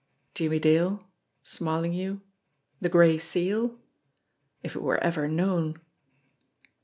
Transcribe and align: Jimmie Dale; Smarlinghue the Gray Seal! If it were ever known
Jimmie 0.33 0.57
Dale; 0.57 1.07
Smarlinghue 1.43 2.21
the 2.79 2.89
Gray 2.89 3.19
Seal! 3.19 3.79
If 4.63 4.75
it 4.75 4.81
were 4.81 4.97
ever 4.97 5.27
known 5.27 5.79